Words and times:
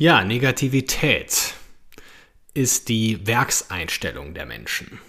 Ja, 0.00 0.22
Negativität 0.22 1.54
ist 2.54 2.88
die 2.88 3.26
Werkseinstellung 3.26 4.32
der 4.32 4.46
Menschen. 4.46 5.00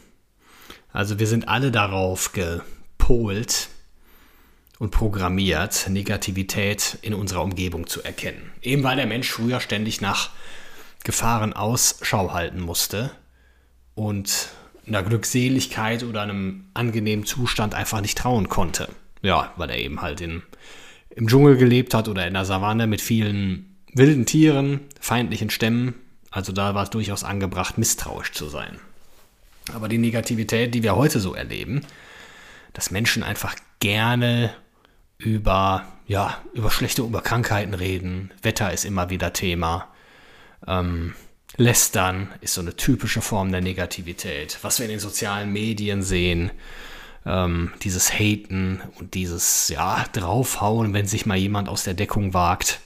Also 0.92 1.20
wir 1.20 1.28
sind 1.28 1.48
alle 1.48 1.70
darauf 1.70 2.32
gepolt 2.32 3.70
und 4.80 4.90
programmiert, 4.90 5.88
Negativität 5.90 6.98
in 7.04 7.14
unserer 7.14 7.44
Umgebung 7.44 7.86
zu 7.86 8.02
erkennen. 8.02 8.52
Eben 8.64 8.82
weil 8.82 8.96
der 8.96 9.06
Mensch 9.06 9.30
früher 9.30 9.60
ständig 9.60 10.02
nach 10.02 10.32
Gefahren 11.04 11.54
Ausschau 11.54 12.34
halten 12.34 12.60
musste 12.60 13.12
und 13.94 14.50
einer 14.88 15.04
Glückseligkeit 15.04 16.02
oder 16.02 16.24
einem 16.24 16.66
angenehmen 16.74 17.28
Zustand 17.28 17.76
einfach 17.76 18.02
nicht 18.02 18.18
trauen 18.18 18.50
konnte. 18.50 18.90
Ja, 19.22 19.54
weil 19.56 19.70
er 19.70 19.78
eben 19.78 20.02
halt 20.02 20.20
in, 20.20 20.42
im 21.12 21.28
Dschungel 21.28 21.58
gelebt 21.58 21.94
hat 21.94 22.08
oder 22.08 22.26
in 22.26 22.34
der 22.34 22.46
Savanne 22.46 22.88
mit 22.88 23.02
vielen 23.02 23.69
wilden 23.94 24.26
Tieren, 24.26 24.82
feindlichen 25.00 25.50
Stämmen. 25.50 25.96
Also 26.32 26.52
da 26.52 26.76
war 26.76 26.84
es 26.84 26.90
durchaus 26.90 27.24
angebracht, 27.24 27.78
misstrauisch 27.78 28.32
zu 28.32 28.50
sein. 28.50 28.80
Aber 29.74 29.88
die 29.88 29.98
Negativität, 29.98 30.74
die 30.74 30.84
wir 30.84 30.96
heute 30.96 31.20
so 31.20 31.34
erleben, 31.34 31.82
dass 32.74 32.92
Menschen 32.92 33.24
einfach 33.24 33.56
gerne 33.80 34.54
über, 35.18 35.86
ja, 36.08 36.42
über 36.54 36.72
schlechte 36.72 37.02
über 37.02 37.22
Krankheiten 37.22 37.74
reden, 37.74 38.32
Wetter 38.42 38.72
ist 38.72 38.86
immer 38.86 39.10
wieder 39.10 39.34
Thema, 39.34 39.88
ähm, 40.68 41.14
Lästern 41.58 42.30
ist 42.42 42.54
so 42.54 42.62
eine 42.62 42.76
typische 42.76 43.22
Form 43.22 43.52
der 43.52 43.62
Negativität. 43.62 44.60
Was 44.62 44.80
wir 44.80 44.86
in 44.86 44.92
den 44.92 45.00
sozialen 45.00 45.52
Medien 45.52 46.04
sehen, 46.04 46.52
ähm, 47.26 47.74
dieses 47.82 48.14
Haten 48.14 48.82
und 48.96 49.14
dieses, 49.14 49.68
ja, 49.70 50.06
draufhauen, 50.14 50.94
wenn 50.94 51.06
sich 51.06 51.26
mal 51.26 51.38
jemand 51.38 51.68
aus 51.68 51.84
der 51.84 51.96
Deckung 51.96 52.34
wagt. 52.34 52.80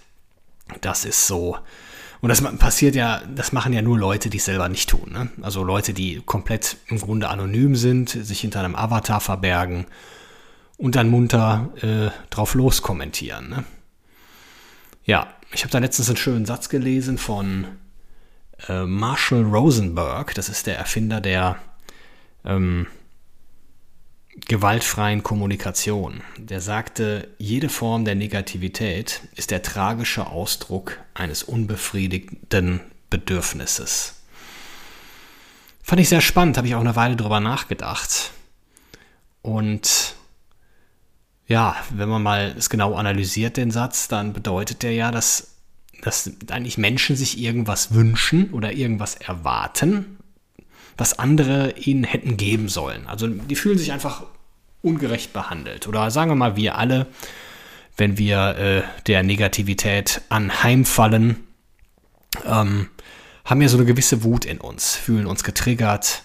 Das 0.81 1.05
ist 1.05 1.27
so. 1.27 1.57
Und 2.21 2.29
das 2.29 2.41
passiert 2.57 2.95
ja, 2.95 3.21
das 3.35 3.51
machen 3.51 3.73
ja 3.73 3.81
nur 3.81 3.99
Leute, 3.99 4.29
die 4.29 4.37
es 4.37 4.45
selber 4.45 4.69
nicht 4.69 4.89
tun. 4.89 5.11
Ne? 5.11 5.29
Also 5.41 5.63
Leute, 5.63 5.93
die 5.93 6.21
komplett 6.25 6.77
im 6.87 6.99
Grunde 6.99 7.27
anonym 7.27 7.75
sind, 7.75 8.09
sich 8.09 8.39
hinter 8.39 8.61
einem 8.61 8.75
Avatar 8.75 9.19
verbergen 9.19 9.85
und 10.77 10.95
dann 10.95 11.09
munter 11.09 11.69
äh, 11.81 12.11
drauf 12.29 12.53
loskommentieren. 12.53 13.49
Ne? 13.49 13.63
Ja, 15.03 15.27
ich 15.51 15.63
habe 15.63 15.71
da 15.71 15.79
letztens 15.79 16.07
einen 16.07 16.17
schönen 16.17 16.45
Satz 16.45 16.69
gelesen 16.69 17.17
von 17.17 17.67
äh, 18.69 18.85
Marshall 18.85 19.43
Rosenberg. 19.43 20.33
Das 20.33 20.47
ist 20.47 20.65
der 20.65 20.77
Erfinder 20.77 21.19
der 21.19 21.57
ähm, 22.45 22.87
gewaltfreien 24.53 25.23
Kommunikation. 25.23 26.21
Der 26.37 26.61
sagte, 26.61 27.27
jede 27.39 27.69
Form 27.69 28.05
der 28.05 28.13
Negativität 28.13 29.21
ist 29.35 29.49
der 29.49 29.63
tragische 29.63 30.27
Ausdruck 30.27 30.99
eines 31.15 31.41
unbefriedigten 31.41 32.79
Bedürfnisses. 33.09 34.21
Fand 35.81 36.01
ich 36.01 36.09
sehr 36.09 36.21
spannend, 36.21 36.57
habe 36.57 36.67
ich 36.67 36.75
auch 36.75 36.81
eine 36.81 36.95
Weile 36.95 37.15
drüber 37.15 37.39
nachgedacht. 37.39 38.29
Und 39.41 40.13
ja, 41.47 41.75
wenn 41.89 42.09
man 42.09 42.21
mal 42.21 42.53
es 42.55 42.69
genau 42.69 42.93
analysiert, 42.93 43.57
den 43.57 43.71
Satz, 43.71 44.07
dann 44.07 44.33
bedeutet 44.33 44.83
der 44.83 44.93
ja, 44.93 45.09
dass, 45.09 45.55
dass 46.03 46.29
eigentlich 46.51 46.77
Menschen 46.77 47.15
sich 47.15 47.39
irgendwas 47.39 47.95
wünschen 47.95 48.53
oder 48.53 48.71
irgendwas 48.71 49.15
erwarten, 49.15 50.19
was 50.95 51.17
andere 51.17 51.71
ihnen 51.71 52.03
hätten 52.03 52.37
geben 52.37 52.69
sollen. 52.69 53.07
Also 53.07 53.25
die 53.27 53.55
fühlen 53.55 53.79
sich 53.79 53.91
einfach 53.91 54.27
ungerecht 54.83 55.33
behandelt. 55.33 55.87
Oder 55.87 56.11
sagen 56.11 56.29
wir 56.29 56.35
mal, 56.35 56.55
wir 56.55 56.77
alle, 56.77 57.07
wenn 57.97 58.17
wir 58.17 58.57
äh, 58.57 59.01
der 59.07 59.23
Negativität 59.23 60.21
anheimfallen, 60.29 61.47
ähm, 62.45 62.89
haben 63.45 63.61
ja 63.61 63.69
so 63.69 63.77
eine 63.77 63.85
gewisse 63.85 64.23
Wut 64.23 64.45
in 64.45 64.59
uns, 64.59 64.95
fühlen 64.95 65.25
uns 65.25 65.43
getriggert 65.43 66.23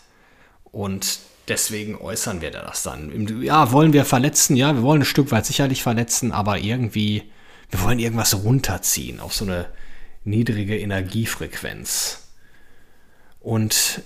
und 0.64 1.20
deswegen 1.48 1.96
äußern 1.96 2.40
wir 2.40 2.50
das 2.50 2.82
dann. 2.82 3.42
Ja, 3.42 3.72
wollen 3.72 3.92
wir 3.92 4.04
verletzen? 4.04 4.56
Ja, 4.56 4.74
wir 4.74 4.82
wollen 4.82 5.02
ein 5.02 5.06
Stück 5.06 5.30
weit 5.30 5.46
sicherlich 5.46 5.82
verletzen, 5.82 6.32
aber 6.32 6.58
irgendwie, 6.58 7.24
wir 7.70 7.82
wollen 7.82 7.98
irgendwas 7.98 8.44
runterziehen 8.44 9.20
auf 9.20 9.34
so 9.34 9.44
eine 9.44 9.66
niedrige 10.24 10.78
Energiefrequenz. 10.78 12.28
Und 13.40 14.02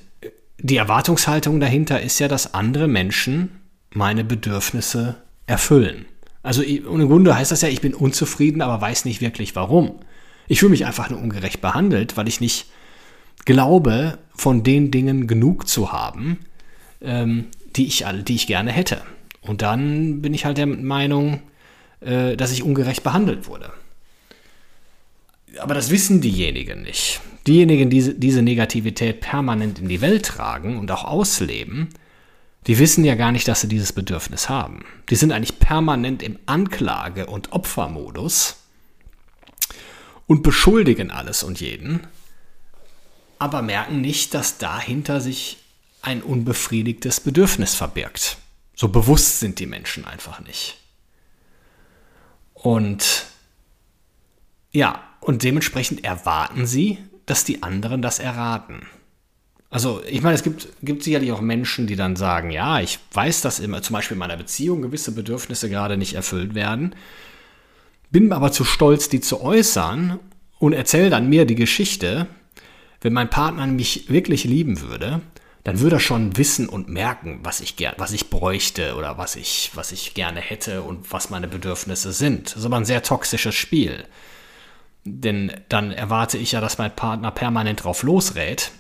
die 0.58 0.76
Erwartungshaltung 0.76 1.58
dahinter 1.58 2.00
ist 2.00 2.19
ja, 2.19 2.28
dass 2.28 2.54
andere 2.54 2.86
Menschen 2.86 3.62
meine 3.94 4.25
Bedürfnisse 4.25 5.16
erfüllen. 5.47 6.06
Also 6.42 6.62
im 6.62 7.08
Grunde 7.08 7.36
heißt 7.36 7.53
das 7.53 7.62
ja, 7.62 7.69
ich 7.69 7.80
bin 7.80 7.94
unzufrieden, 7.94 8.62
aber 8.62 8.80
weiß 8.80 9.04
nicht 9.04 9.20
wirklich 9.20 9.54
warum. 9.54 10.00
Ich 10.48 10.60
fühle 10.60 10.70
mich 10.70 10.86
einfach 10.86 11.08
nur 11.08 11.20
ungerecht 11.20 11.60
behandelt, 11.60 12.16
weil 12.16 12.26
ich 12.26 12.41
nicht 12.41 12.66
glaube, 13.44 14.19
von 14.34 14.62
den 14.62 14.91
Dingen 14.91 15.26
genug 15.26 15.69
zu 15.69 15.92
haben, 15.92 16.41
ähm, 17.00 17.47
die, 17.76 17.86
ich, 17.86 18.04
die 18.26 18.34
ich 18.34 18.47
gerne 18.47 18.72
hätte. 18.72 19.02
Und 19.41 19.62
dann 19.62 20.20
bin 20.20 20.34
ich 20.34 20.44
halt 20.44 20.58
der 20.58 20.66
Meinung, 20.66 21.41
äh, 22.00 22.36
dass 22.36 22.52
ich 22.52 22.62
ungerecht 22.62 23.02
behandelt 23.02 23.47
wurde. 23.47 23.72
Aber 25.58 25.75
das 25.75 25.91
wissen 25.91 26.20
diejenigen 26.20 26.82
nicht. 26.82 27.20
Diejenigen, 27.47 27.91
die 27.91 28.19
diese 28.19 28.42
Negativität 28.42 29.20
permanent 29.20 29.81
in 29.81 29.88
die 29.88 30.00
Welt 30.00 30.25
tragen 30.25 30.78
und 30.78 30.91
auch 30.91 31.04
ausleben, 31.04 31.88
die 32.67 32.78
wissen 32.78 33.05
ja 33.05 33.15
gar 33.15 33.33
nicht, 33.33 33.49
dass 33.49 33.61
sie 33.61 33.69
dieses 33.69 33.93
Bedürfnis 33.93 34.49
haben. 34.49 34.84
Die 35.11 35.17
sind 35.17 35.33
eigentlich 35.33 35.59
permanent 35.59 36.23
im 36.23 36.39
Anklage- 36.47 37.27
und 37.27 37.53
Opfermodus 37.53 38.56
und 40.27 40.43
beschuldigen 40.43 41.11
alles 41.11 41.43
und 41.43 41.61
jeden, 41.61 42.06
aber 43.39 43.62
merken 43.62 44.00
nicht, 44.00 44.34
dass 44.34 44.59
dahinter 44.59 45.21
sich 45.21 45.59
ein 46.00 46.23
unbefriedigtes 46.23 47.21
Bedürfnis 47.21 47.75
verbirgt. 47.75 48.39
So 48.75 48.89
bewusst 48.89 49.41
sind 49.41 49.59
die 49.59 49.67
Menschen 49.67 50.05
einfach 50.05 50.41
nicht. 50.41 50.79
Und 52.55 53.27
ja, 54.71 55.03
und 55.21 55.43
dementsprechend 55.43 56.05
erwarten 56.05 56.67
sie, 56.67 56.99
dass 57.27 57.44
die 57.44 57.62
anderen 57.62 58.03
das 58.03 58.19
erraten. 58.19 58.87
Also, 59.72 60.03
ich 60.06 60.21
meine, 60.21 60.34
es 60.34 60.43
gibt, 60.43 60.69
gibt 60.83 61.03
sicherlich 61.03 61.33
auch 61.33 61.41
Menschen, 61.41 61.87
die 61.87 61.97
dann 61.97 62.15
sagen, 62.15 62.50
ja, 62.50 62.81
ich 62.81 62.99
weiß, 63.12 63.41
dass 63.41 63.59
immer, 63.59 63.81
zum 63.81 63.94
Beispiel 63.94 64.16
in 64.16 64.19
meiner 64.19 64.37
Beziehung 64.37 64.83
gewisse 64.83 65.12
Bedürfnisse 65.12 65.71
gerade 65.71 65.97
nicht 65.97 66.12
erfüllt 66.12 66.55
werden, 66.55 66.94
bin 68.11 68.31
aber 68.34 68.53
zu 68.53 68.65
stolz, 68.65 69.09
die 69.09 69.22
zu 69.22 69.41
äußern 69.41 70.19
und 70.59 70.75
erzähle 70.75 71.09
dann 71.09 71.31
mir 71.31 71.47
die 71.47 71.55
Geschichte, 71.55 72.27
wenn 73.00 73.15
mein 73.15 73.31
Partner 73.31 73.66
mich 73.66 74.11
wirklich 74.11 74.44
lieben 74.44 74.82
würde, 74.82 75.22
dann 75.64 75.81
würde 75.81 75.96
er 75.96 76.00
schon 76.00 76.37
wissen 76.37 76.69
und 76.69 76.91
merken, 76.91 77.41
was 77.43 77.61
ich 77.62 77.76
gern, 77.76 77.94
was 77.96 78.12
ich 78.12 78.29
bräuchte 78.29 78.94
oder 78.96 79.17
was 79.17 79.37
ich, 79.37 79.70
was 79.73 79.91
ich 79.91 80.12
gerne 80.12 80.41
hätte 80.41 80.82
und 80.82 81.11
was 81.12 81.31
meine 81.31 81.49
Bedürfnisse 81.49 82.12
sind. 82.12 82.49
Das 82.49 82.56
ist 82.56 82.67
aber 82.67 82.76
ein 82.76 82.85
sehr 82.85 83.02
toxisches 83.02 83.55
Spiel. 83.55 84.05
Denn 85.05 85.50
dann 85.70 85.93
erwarte 85.93 86.37
ich 86.37 86.52
ja, 86.52 86.61
dass 86.61 86.76
mein 86.76 86.94
Partner 86.94 87.31
permanent 87.31 87.85
drauf 87.85 88.02
losrät 88.02 88.70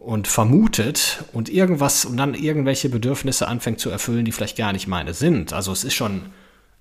und 0.00 0.26
vermutet 0.26 1.24
und 1.32 1.50
irgendwas 1.50 2.06
und 2.06 2.16
dann 2.16 2.34
irgendwelche 2.34 2.88
Bedürfnisse 2.88 3.46
anfängt 3.46 3.80
zu 3.80 3.90
erfüllen, 3.90 4.24
die 4.24 4.32
vielleicht 4.32 4.56
gar 4.56 4.72
nicht 4.72 4.88
meine 4.88 5.12
sind. 5.12 5.52
Also 5.52 5.72
es 5.72 5.84
ist 5.84 5.94
schon 5.94 6.22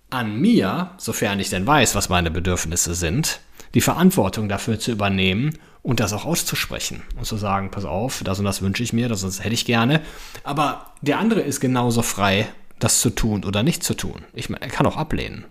an 0.10 0.40
mir, 0.40 0.92
sofern 0.98 1.40
ich 1.40 1.50
denn 1.50 1.68
weiß, 1.68 1.96
was 1.96 2.08
meine 2.10 2.32
Bedürfnisse 2.32 2.96
sind, 2.96 3.42
die 3.74 3.82
Verantwortung 3.82 4.48
dafür 4.48 4.80
zu 4.80 4.92
übernehmen 4.92 5.60
und 5.84 6.00
das 6.00 6.14
auch 6.14 6.26
auszusprechen 6.26 7.04
und 7.18 7.26
zu 7.26 7.36
sagen, 7.36 7.72
pass 7.72 7.84
auf, 7.84 8.22
das 8.24 8.40
und 8.40 8.46
das 8.46 8.62
wünsche 8.62 8.84
ich 8.84 8.94
mir, 8.94 9.10
das, 9.10 9.22
das 9.22 9.44
hätte 9.44 9.54
ich 9.54 9.66
gerne. 9.66 10.02
Aber 10.46 10.94
der 11.02 11.20
andere 11.20 11.42
ist 11.42 11.60
genauso 11.60 12.02
frei, 12.02 12.48
das 12.80 13.02
zu 13.02 13.10
tun 13.10 13.44
oder 13.44 13.64
nicht 13.64 13.84
zu 13.84 13.96
tun. 13.96 14.24
Ich 14.34 14.50
meine, 14.50 14.62
er 14.62 14.70
kann 14.70 14.86
auch 14.86 14.98
ablehnen. 14.98 15.46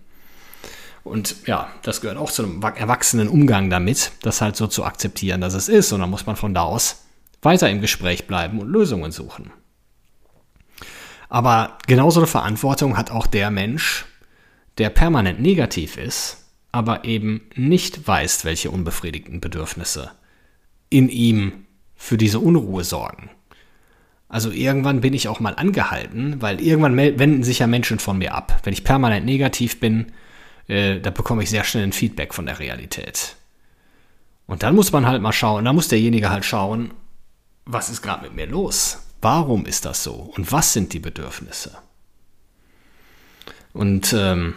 Und 1.03 1.35
ja, 1.45 1.69
das 1.83 2.01
gehört 2.01 2.17
auch 2.17 2.31
zu 2.31 2.43
einem 2.43 2.61
erwachsenen 2.61 3.29
Umgang 3.29 3.69
damit, 3.69 4.11
das 4.23 4.41
halt 4.41 4.55
so 4.55 4.65
zu 4.65 4.83
akzeptieren, 4.83 5.39
dass 5.39 5.53
es 5.53 5.69
ist. 5.69 5.93
Und 5.93 6.01
dann 6.01 6.09
muss 6.09 6.25
man 6.25 6.35
von 6.35 6.53
da 6.53 6.63
aus 6.63 7.03
weiter 7.41 7.69
im 7.69 7.81
Gespräch 7.81 8.27
bleiben 8.27 8.59
und 8.59 8.69
Lösungen 8.69 9.11
suchen. 9.11 9.51
Aber 11.29 11.77
genauso 11.87 12.19
eine 12.19 12.27
Verantwortung 12.27 12.97
hat 12.97 13.11
auch 13.11 13.27
der 13.27 13.51
Mensch, 13.51 14.05
der 14.77 14.89
permanent 14.89 15.39
negativ 15.39 15.97
ist 15.97 16.39
aber 16.71 17.05
eben 17.05 17.41
nicht 17.55 18.07
weißt, 18.07 18.45
welche 18.45 18.71
unbefriedigten 18.71 19.41
Bedürfnisse 19.41 20.11
in 20.89 21.09
ihm 21.09 21.65
für 21.95 22.17
diese 22.17 22.39
Unruhe 22.39 22.83
sorgen. 22.83 23.29
Also 24.27 24.51
irgendwann 24.51 25.01
bin 25.01 25.13
ich 25.13 25.27
auch 25.27 25.39
mal 25.39 25.55
angehalten, 25.55 26.41
weil 26.41 26.61
irgendwann 26.61 26.95
wenden 26.95 27.43
sich 27.43 27.59
ja 27.59 27.67
Menschen 27.67 27.97
von 27.97 28.19
mir 28.19 28.35
ab. 28.35 28.59
Wenn 28.63 28.73
ich 28.73 28.83
permanent 28.83 29.25
negativ 29.25 29.79
bin, 29.79 30.11
äh, 30.67 30.99
da 30.99 31.09
bekomme 31.09 31.41
ich 31.41 31.49
sehr 31.49 31.63
schnell 31.63 31.83
ein 31.83 31.93
Feedback 31.93 32.35
von 32.35 32.45
der 32.45 32.59
Realität. 32.59 33.35
Und 34.45 34.61
dann 34.61 34.75
muss 34.75 34.91
man 34.91 35.07
halt 35.07 35.21
mal 35.21 35.33
schauen, 35.33 35.65
da 35.65 35.73
muss 35.73 35.87
derjenige 35.87 36.29
halt 36.29 36.45
schauen, 36.45 36.91
was 37.71 37.89
ist 37.89 38.01
gerade 38.01 38.23
mit 38.23 38.35
mir 38.35 38.47
los? 38.47 38.97
Warum 39.21 39.65
ist 39.65 39.85
das 39.85 40.03
so? 40.03 40.13
Und 40.35 40.51
was 40.51 40.73
sind 40.73 40.91
die 40.93 40.99
Bedürfnisse? 40.99 41.77
Und 43.73 44.11
ähm, 44.13 44.55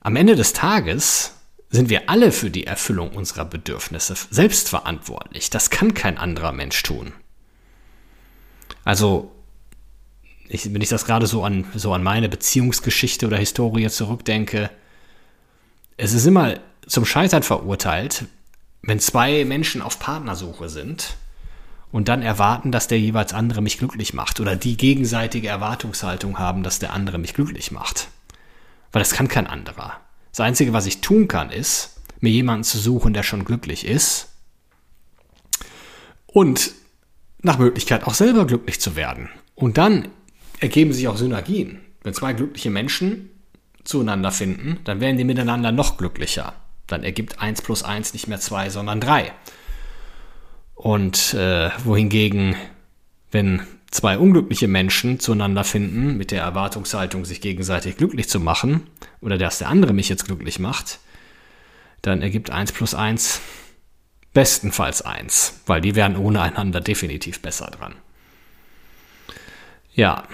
am 0.00 0.16
Ende 0.16 0.36
des 0.36 0.52
Tages 0.52 1.32
sind 1.70 1.88
wir 1.88 2.10
alle 2.10 2.30
für 2.30 2.50
die 2.50 2.66
Erfüllung 2.66 3.12
unserer 3.12 3.46
Bedürfnisse 3.46 4.14
selbst 4.30 4.68
verantwortlich. 4.68 5.48
Das 5.48 5.70
kann 5.70 5.94
kein 5.94 6.18
anderer 6.18 6.52
Mensch 6.52 6.82
tun. 6.82 7.12
Also, 8.84 9.32
ich, 10.48 10.72
wenn 10.74 10.82
ich 10.82 10.90
das 10.90 11.06
gerade 11.06 11.26
so 11.26 11.44
an, 11.44 11.64
so 11.74 11.94
an 11.94 12.02
meine 12.02 12.28
Beziehungsgeschichte 12.28 13.26
oder 13.26 13.38
Historie 13.38 13.88
zurückdenke, 13.88 14.70
es 15.96 16.12
ist 16.12 16.26
immer 16.26 16.58
zum 16.86 17.06
Scheitern 17.06 17.42
verurteilt, 17.42 18.26
wenn 18.82 19.00
zwei 19.00 19.46
Menschen 19.46 19.80
auf 19.80 19.98
Partnersuche 19.98 20.68
sind 20.68 21.16
und 21.92 22.08
dann 22.08 22.22
erwarten, 22.22 22.72
dass 22.72 22.88
der 22.88 22.98
jeweils 22.98 23.34
andere 23.34 23.60
mich 23.60 23.78
glücklich 23.78 24.14
macht 24.14 24.40
oder 24.40 24.56
die 24.56 24.76
gegenseitige 24.76 25.48
Erwartungshaltung 25.48 26.38
haben, 26.38 26.62
dass 26.62 26.78
der 26.78 26.92
andere 26.92 27.18
mich 27.18 27.34
glücklich 27.34 27.70
macht. 27.70 28.08
Weil 28.90 29.00
das 29.00 29.12
kann 29.12 29.28
kein 29.28 29.46
anderer. 29.46 30.00
Das 30.30 30.40
Einzige, 30.40 30.72
was 30.72 30.86
ich 30.86 31.02
tun 31.02 31.28
kann, 31.28 31.50
ist, 31.50 32.00
mir 32.20 32.30
jemanden 32.30 32.64
zu 32.64 32.78
suchen, 32.78 33.12
der 33.12 33.22
schon 33.22 33.44
glücklich 33.44 33.86
ist 33.86 34.30
und 36.26 36.72
nach 37.42 37.58
Möglichkeit 37.58 38.04
auch 38.04 38.14
selber 38.14 38.46
glücklich 38.46 38.80
zu 38.80 38.96
werden. 38.96 39.28
Und 39.54 39.76
dann 39.76 40.08
ergeben 40.60 40.92
sich 40.92 41.08
auch 41.08 41.16
Synergien. 41.16 41.80
Wenn 42.02 42.14
zwei 42.14 42.32
glückliche 42.32 42.70
Menschen 42.70 43.30
zueinander 43.84 44.30
finden, 44.30 44.78
dann 44.84 45.00
werden 45.00 45.18
die 45.18 45.24
miteinander 45.24 45.72
noch 45.72 45.98
glücklicher. 45.98 46.54
Dann 46.86 47.04
ergibt 47.04 47.40
1 47.40 47.62
plus 47.62 47.82
1 47.82 48.12
nicht 48.14 48.28
mehr 48.28 48.40
2, 48.40 48.70
sondern 48.70 49.00
3. 49.00 49.32
Und 50.82 51.32
äh, 51.34 51.70
wohingegen, 51.84 52.56
wenn 53.30 53.62
zwei 53.92 54.18
unglückliche 54.18 54.66
Menschen 54.66 55.20
zueinander 55.20 55.62
finden, 55.62 56.16
mit 56.16 56.32
der 56.32 56.42
Erwartungshaltung, 56.42 57.24
sich 57.24 57.40
gegenseitig 57.40 57.96
glücklich 57.96 58.28
zu 58.28 58.40
machen, 58.40 58.88
oder 59.20 59.38
dass 59.38 59.58
der 59.58 59.68
andere 59.68 59.92
mich 59.92 60.08
jetzt 60.08 60.24
glücklich 60.24 60.58
macht, 60.58 60.98
dann 62.00 62.20
ergibt 62.20 62.50
1 62.50 62.72
plus 62.72 62.96
1 62.96 63.40
bestenfalls 64.32 65.02
1, 65.02 65.60
weil 65.66 65.80
die 65.80 65.94
wären 65.94 66.16
ohne 66.16 66.42
einander 66.42 66.80
definitiv 66.80 67.40
besser 67.40 67.66
dran. 67.66 67.94
Ja, 69.94 70.24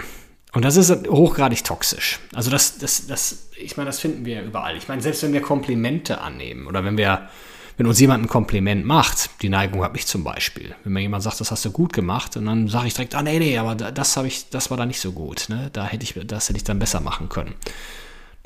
und 0.55 0.65
das 0.65 0.77
ist 0.77 1.06
hochgradig 1.09 1.62
toxisch. 1.62 2.21
Also 2.33 2.50
das, 2.50 2.79
das, 2.79 3.06
das, 3.06 3.50
ich 3.55 3.77
meine, 3.77 3.89
das 3.89 4.00
finden 4.00 4.25
wir 4.25 4.43
überall. 4.43 4.79
Ich 4.79 4.89
meine, 4.89 5.03
selbst 5.03 5.23
wenn 5.23 5.35
wir 5.35 5.43
Komplimente 5.43 6.23
annehmen 6.23 6.67
oder 6.67 6.87
wenn 6.87 6.97
wir, 6.97 7.29
wenn 7.79 7.87
uns 7.87 8.01
jemand 8.01 8.25
ein 8.25 8.29
Kompliment 8.29 8.85
macht, 8.85 9.31
die 9.41 9.49
Neigung 9.49 9.85
habe 9.85 9.97
ich 9.97 10.07
zum 10.07 10.25
Beispiel. 10.25 10.75
Wenn 10.83 10.93
mir 10.93 11.01
jemand 11.01 11.23
sagt, 11.23 11.41
das 11.41 11.53
hast 11.53 11.65
du 11.65 11.71
gut 11.71 11.93
gemacht, 11.93 12.37
und 12.37 12.47
dann 12.47 12.67
sage 12.67 12.89
ich 12.89 12.95
direkt, 12.95 13.15
ah 13.15 13.23
nee, 13.23 13.39
nee, 13.39 13.57
aber 13.57 13.77
das 13.77 14.17
habe 14.17 14.27
ich, 14.27 14.51
das 14.51 14.69
war 14.71 14.77
da 14.77 14.85
nicht 14.85 15.01
so 15.01 15.13
gut. 15.13 15.47
Ne? 15.49 15.71
Da 15.73 15.87
hätte 15.87 16.03
ich, 16.03 16.15
das 16.27 16.49
hätte 16.49 16.57
ich 16.57 16.65
dann 16.65 16.81
besser 16.81 17.01
machen 17.01 17.29
können. 17.29 17.55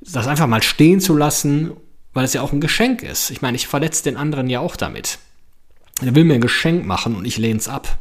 Das 0.03 0.27
einfach 0.27 0.47
mal 0.47 0.63
stehen 0.63 1.01
zu 1.01 1.17
lassen, 1.17 1.73
weil 2.13 2.27
es 2.27 2.35
ja 2.35 2.43
auch 2.43 2.53
ein 2.53 2.61
Geschenk 2.61 3.03
ist. 3.03 3.31
Ich 3.31 3.41
meine, 3.41 3.57
ich 3.57 3.67
verletze 3.67 4.05
den 4.05 4.19
anderen 4.19 4.51
ja 4.51 4.61
auch 4.61 4.77
damit. 4.77 5.19
Er 6.03 6.15
will 6.15 6.25
mir 6.25 6.35
ein 6.35 6.43
Geschenk 6.43 6.85
machen 6.85 7.17
und 7.17 7.25
ich 7.25 7.39
lehne 7.39 7.59
es 7.59 7.69
ab. 7.69 7.99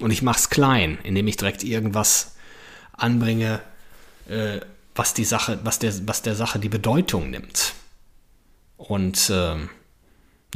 Und 0.00 0.10
ich 0.10 0.20
mache 0.20 0.40
es 0.40 0.50
klein, 0.50 0.98
indem 1.04 1.26
ich 1.26 1.38
direkt 1.38 1.64
irgendwas 1.64 2.36
anbringe, 2.92 3.60
äh, 4.28 4.60
was 4.94 5.14
die 5.14 5.24
Sache, 5.24 5.58
was 5.64 5.78
der, 5.78 5.94
was 6.06 6.20
der 6.20 6.34
Sache 6.34 6.58
die 6.58 6.68
Bedeutung 6.68 7.30
nimmt. 7.30 7.72
Und 8.76 9.30
äh, 9.30 9.56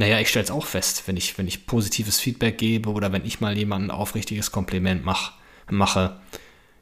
naja, 0.01 0.19
ich 0.19 0.29
stelle 0.29 0.45
es 0.45 0.51
auch 0.51 0.65
fest, 0.65 1.03
wenn 1.05 1.15
ich, 1.15 1.37
wenn 1.37 1.47
ich 1.47 1.67
positives 1.67 2.19
Feedback 2.19 2.57
gebe 2.57 2.89
oder 2.89 3.11
wenn 3.11 3.23
ich 3.23 3.39
mal 3.39 3.55
jemandem 3.55 3.91
ein 3.91 3.95
aufrichtiges 3.95 4.51
Kompliment 4.51 5.05
mach, 5.05 5.33
mache, 5.69 6.19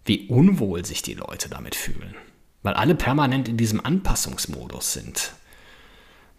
wie 0.06 0.28
unwohl 0.30 0.86
sich 0.86 1.02
die 1.02 1.16
Leute 1.16 1.50
damit 1.50 1.76
fühlen. 1.76 2.16
Weil 2.64 2.76
alle 2.76 2.96
permanent 2.96 3.50
in 3.50 3.58
diesem 3.58 3.86
Anpassungsmodus 3.86 4.94
sind. 4.94 5.34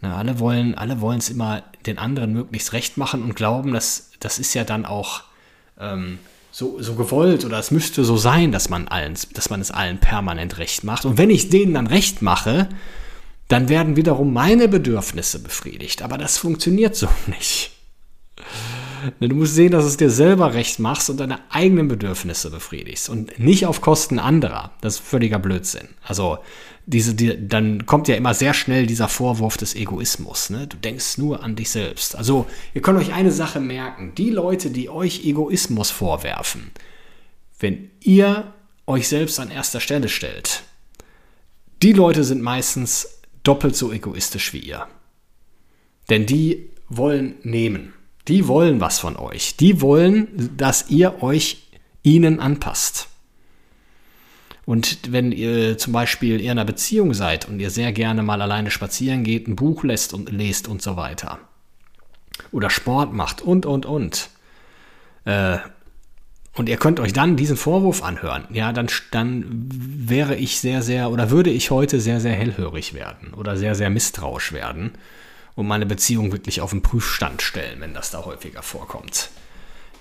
Na, 0.00 0.16
alle 0.16 0.38
wollen, 0.38 0.74
alle 0.74 1.02
es 1.18 1.28
immer 1.28 1.64
den 1.84 1.98
anderen 1.98 2.32
möglichst 2.32 2.72
recht 2.72 2.96
machen 2.96 3.22
und 3.22 3.36
glauben, 3.36 3.74
dass 3.74 4.12
das 4.18 4.38
ist 4.38 4.54
ja 4.54 4.64
dann 4.64 4.86
auch 4.86 5.24
ähm, 5.78 6.18
so, 6.50 6.80
so 6.80 6.94
gewollt 6.94 7.44
oder 7.44 7.58
es 7.58 7.70
müsste 7.70 8.04
so 8.04 8.16
sein, 8.16 8.52
dass 8.52 8.70
man, 8.70 8.88
allen, 8.88 9.18
dass 9.34 9.50
man 9.50 9.60
es 9.60 9.70
allen 9.70 9.98
permanent 9.98 10.56
recht 10.56 10.82
macht. 10.84 11.04
Und 11.04 11.18
wenn 11.18 11.28
ich 11.28 11.50
denen 11.50 11.74
dann 11.74 11.86
recht 11.86 12.22
mache, 12.22 12.70
dann 13.50 13.68
werden 13.68 13.96
wiederum 13.96 14.32
meine 14.32 14.68
Bedürfnisse 14.68 15.40
befriedigt. 15.42 16.02
Aber 16.02 16.18
das 16.18 16.38
funktioniert 16.38 16.94
so 16.94 17.08
nicht. 17.26 17.72
Du 19.18 19.34
musst 19.34 19.54
sehen, 19.54 19.72
dass 19.72 19.84
es 19.84 19.96
dir 19.96 20.10
selber 20.10 20.54
recht 20.54 20.78
machst 20.78 21.10
und 21.10 21.18
deine 21.18 21.40
eigenen 21.50 21.88
Bedürfnisse 21.88 22.50
befriedigst 22.50 23.08
und 23.08 23.38
nicht 23.38 23.66
auf 23.66 23.80
Kosten 23.80 24.18
anderer. 24.18 24.72
Das 24.82 24.96
ist 24.96 25.00
völliger 25.00 25.38
Blödsinn. 25.38 25.88
Also 26.02 26.38
diese, 26.86 27.14
die, 27.14 27.48
dann 27.48 27.86
kommt 27.86 28.08
ja 28.08 28.14
immer 28.14 28.34
sehr 28.34 28.54
schnell 28.54 28.86
dieser 28.86 29.08
Vorwurf 29.08 29.56
des 29.56 29.74
Egoismus. 29.74 30.50
Ne? 30.50 30.68
Du 30.68 30.76
denkst 30.76 31.18
nur 31.18 31.42
an 31.42 31.56
dich 31.56 31.70
selbst. 31.70 32.14
Also 32.14 32.46
ihr 32.74 32.82
könnt 32.82 33.00
euch 33.00 33.12
eine 33.12 33.32
Sache 33.32 33.58
merken. 33.58 34.12
Die 34.16 34.30
Leute, 34.30 34.70
die 34.70 34.90
euch 34.90 35.24
Egoismus 35.24 35.90
vorwerfen, 35.90 36.70
wenn 37.58 37.90
ihr 38.00 38.52
euch 38.86 39.08
selbst 39.08 39.40
an 39.40 39.50
erster 39.50 39.80
Stelle 39.80 40.08
stellt, 40.08 40.62
die 41.82 41.92
Leute 41.94 42.22
sind 42.22 42.42
meistens 42.42 43.19
doppelt 43.42 43.76
so 43.76 43.92
egoistisch 43.92 44.52
wie 44.52 44.58
ihr. 44.58 44.86
Denn 46.08 46.26
die 46.26 46.70
wollen 46.88 47.36
nehmen. 47.42 47.94
Die 48.28 48.48
wollen 48.48 48.80
was 48.80 48.98
von 48.98 49.16
euch. 49.16 49.56
Die 49.56 49.80
wollen, 49.80 50.56
dass 50.56 50.90
ihr 50.90 51.22
euch 51.22 51.68
ihnen 52.02 52.40
anpasst. 52.40 53.08
Und 54.66 55.12
wenn 55.12 55.32
ihr 55.32 55.78
zum 55.78 55.92
Beispiel 55.92 56.40
in 56.40 56.50
einer 56.50 56.64
Beziehung 56.64 57.14
seid 57.14 57.48
und 57.48 57.58
ihr 57.58 57.70
sehr 57.70 57.92
gerne 57.92 58.22
mal 58.22 58.40
alleine 58.42 58.70
spazieren 58.70 59.24
geht, 59.24 59.48
ein 59.48 59.56
Buch 59.56 59.82
lässt 59.84 60.14
und 60.14 60.30
lest 60.30 60.68
und 60.68 60.82
so 60.82 60.96
weiter. 60.96 61.38
Oder 62.52 62.70
Sport 62.70 63.12
macht 63.12 63.42
und, 63.42 63.66
und, 63.66 63.86
und. 63.86 64.30
Äh, 65.24 65.58
und 66.54 66.68
ihr 66.68 66.76
könnt 66.76 67.00
euch 67.00 67.12
dann 67.12 67.36
diesen 67.36 67.56
Vorwurf 67.56 68.02
anhören, 68.02 68.44
ja, 68.50 68.72
dann, 68.72 68.88
dann 69.12 69.68
wäre 69.70 70.34
ich 70.34 70.58
sehr, 70.58 70.82
sehr, 70.82 71.10
oder 71.10 71.30
würde 71.30 71.50
ich 71.50 71.70
heute 71.70 72.00
sehr, 72.00 72.20
sehr 72.20 72.34
hellhörig 72.34 72.94
werden 72.94 73.34
oder 73.34 73.56
sehr, 73.56 73.74
sehr 73.74 73.90
misstrauisch 73.90 74.52
werden 74.52 74.92
und 75.54 75.66
meine 75.66 75.86
Beziehung 75.86 76.32
wirklich 76.32 76.60
auf 76.60 76.70
den 76.70 76.82
Prüfstand 76.82 77.42
stellen, 77.42 77.80
wenn 77.80 77.94
das 77.94 78.10
da 78.10 78.24
häufiger 78.24 78.62
vorkommt. 78.62 79.30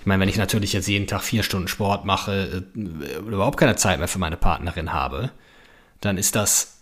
Ich 0.00 0.06
meine, 0.06 0.22
wenn 0.22 0.28
ich 0.28 0.38
natürlich 0.38 0.72
jetzt 0.72 0.88
jeden 0.88 1.06
Tag 1.06 1.22
vier 1.22 1.42
Stunden 1.42 1.68
Sport 1.68 2.04
mache 2.04 2.64
äh, 2.74 3.18
überhaupt 3.18 3.58
keine 3.58 3.76
Zeit 3.76 3.98
mehr 3.98 4.08
für 4.08 4.18
meine 4.18 4.38
Partnerin 4.38 4.92
habe, 4.92 5.30
dann 6.00 6.16
ist 6.18 6.34
das 6.34 6.78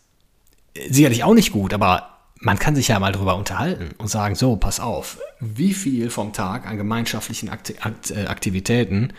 sicherlich 0.89 1.25
auch 1.25 1.35
nicht 1.35 1.53
gut, 1.53 1.75
aber 1.75 2.19
man 2.41 2.59
kann 2.59 2.77
sich 2.77 2.89
ja 2.89 3.01
mal 3.01 3.13
drüber 3.13 3.37
unterhalten 3.37 3.91
und 3.99 4.09
sagen, 4.09 4.37
so, 4.37 4.57
pass 4.57 4.79
auf, 4.79 5.19
wie 5.41 5.75
viel 5.75 6.11
vom 6.11 6.33
Tag 6.33 6.67
an 6.67 6.77
gemeinschaftlichen 6.77 7.49
äh, 7.49 8.27
Aktivitäten, 8.27 9.13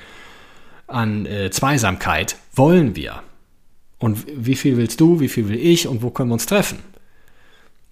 an 0.89 1.25
äh, 1.25 1.49
Zweisamkeit 1.51 2.35
wollen 2.53 2.95
wir? 2.95 3.23
Und 3.97 4.25
wie 4.33 4.55
viel 4.55 4.77
willst 4.77 4.99
du, 5.01 5.19
wie 5.19 5.29
viel 5.29 5.49
will 5.49 5.59
ich 5.59 5.87
und 5.87 6.01
wo 6.01 6.09
können 6.09 6.29
wir 6.29 6.33
uns 6.33 6.45
treffen? 6.45 6.79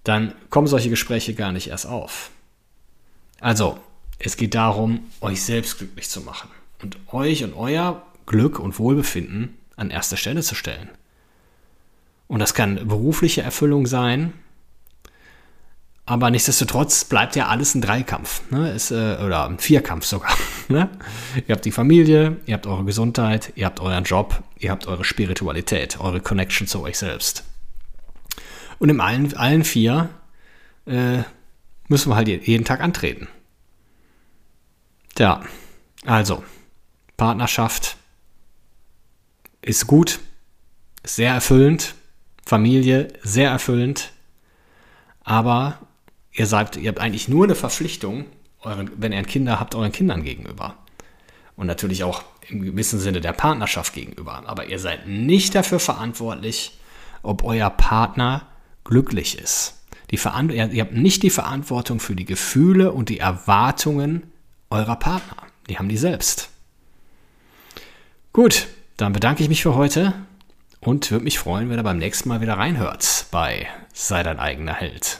Dann 0.03 0.33
kommen 0.49 0.67
solche 0.67 0.89
Gespräche 0.89 1.33
gar 1.33 1.51
nicht 1.51 1.67
erst 1.67 1.85
auf. 1.85 2.31
Also, 3.41 3.77
es 4.19 4.37
geht 4.37 4.55
darum, 4.55 5.01
euch 5.21 5.43
selbst 5.43 5.77
glücklich 5.77 6.09
zu 6.09 6.21
machen 6.21 6.49
und 6.81 6.97
euch 7.11 7.43
und 7.43 7.53
euer 7.53 8.01
Glück 8.25 8.59
und 8.59 8.79
Wohlbefinden 8.79 9.57
an 9.75 9.89
erster 9.89 10.17
Stelle 10.17 10.41
zu 10.41 10.55
stellen. 10.55 10.89
Und 12.27 12.39
das 12.39 12.53
kann 12.53 12.87
berufliche 12.87 13.41
Erfüllung 13.41 13.85
sein, 13.85 14.33
aber 16.09 16.31
nichtsdestotrotz 16.31 17.03
bleibt 17.03 17.35
ja 17.35 17.47
alles 17.47 17.75
ein 17.75 17.81
Dreikampf, 17.81 18.49
ne? 18.49 18.71
Ist, 18.71 18.91
äh, 18.91 19.17
oder 19.17 19.45
ein 19.45 19.59
Vierkampf 19.59 20.05
sogar. 20.05 20.31
Ne? 20.69 20.89
Ihr 21.47 21.55
habt 21.55 21.63
die 21.63 21.71
Familie, 21.71 22.41
ihr 22.45 22.53
habt 22.53 22.67
eure 22.67 22.83
Gesundheit, 22.83 23.53
ihr 23.55 23.65
habt 23.65 23.79
euren 23.79 24.03
Job, 24.03 24.43
ihr 24.57 24.69
habt 24.69 24.85
eure 24.85 25.05
Spiritualität, 25.05 25.97
eure 26.01 26.19
Connection 26.19 26.67
zu 26.67 26.81
euch 26.81 26.97
selbst. 26.97 27.45
Und 28.77 28.89
in 28.89 28.99
allen, 28.99 29.33
allen 29.37 29.63
vier 29.63 30.09
äh, 30.85 31.19
müssen 31.87 32.09
wir 32.09 32.17
halt 32.17 32.27
jeden 32.27 32.65
Tag 32.65 32.81
antreten. 32.81 33.29
Tja, 35.15 35.41
also, 36.05 36.43
Partnerschaft 37.15 37.95
ist 39.61 39.87
gut, 39.87 40.19
sehr 41.05 41.33
erfüllend, 41.33 41.95
Familie 42.45 43.07
sehr 43.23 43.51
erfüllend, 43.51 44.11
aber 45.23 45.79
ihr 46.37 46.45
seid, 46.45 46.77
ihr 46.77 46.89
habt 46.89 46.99
eigentlich 46.99 47.27
nur 47.27 47.43
eine 47.43 47.55
Verpflichtung, 47.55 48.25
euren, 48.61 48.91
wenn 48.95 49.11
ihr 49.11 49.23
Kinder 49.23 49.59
habt, 49.59 49.75
euren 49.75 49.91
Kindern 49.91 50.23
gegenüber. 50.23 50.75
Und 51.55 51.67
natürlich 51.67 52.03
auch 52.03 52.23
im 52.49 52.61
gewissen 52.61 52.99
Sinne 52.99 53.19
der 53.19 53.33
Partnerschaft 53.33 53.93
gegenüber. 53.93 54.43
Aber 54.45 54.67
ihr 54.67 54.79
seid 54.79 55.07
nicht 55.07 55.55
dafür 55.55 55.79
verantwortlich, 55.79 56.77
ob 57.23 57.43
euer 57.43 57.69
Partner 57.69 58.47
glücklich 58.83 59.37
ist. 59.37 59.73
Die 60.11 60.17
Verant 60.17 60.51
ihr 60.53 60.81
habt 60.81 60.93
nicht 60.93 61.23
die 61.23 61.29
Verantwortung 61.29 61.99
für 61.99 62.15
die 62.15 62.25
Gefühle 62.25 62.93
und 62.93 63.09
die 63.09 63.19
Erwartungen 63.19 64.31
eurer 64.69 64.95
Partner. 64.95 65.37
Die 65.69 65.77
haben 65.77 65.89
die 65.89 65.97
selbst. 65.97 66.49
Gut, 68.31 68.67
dann 68.95 69.13
bedanke 69.13 69.43
ich 69.43 69.49
mich 69.49 69.63
für 69.63 69.75
heute 69.75 70.13
und 70.79 71.11
würde 71.11 71.25
mich 71.25 71.39
freuen, 71.39 71.69
wenn 71.69 71.79
ihr 71.79 71.83
beim 71.83 71.97
nächsten 71.97 72.29
Mal 72.29 72.39
wieder 72.39 72.57
reinhört 72.57 73.25
bei 73.31 73.67
Sei 73.93 74.21
dein 74.21 74.39
eigener 74.39 74.75
Held. 74.75 75.19